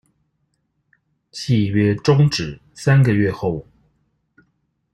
[1.31, 3.67] 契約終止三個月後